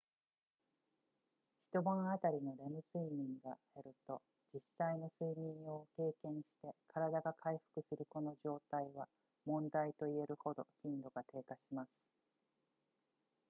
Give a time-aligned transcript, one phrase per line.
[1.71, 4.19] 一晩あたりのレム睡眠が減ると
[4.51, 9.07] 実際の睡眠を経験して体が回復するこの状態は
[9.45, 12.01] 問題と言えるほど頻度が低下します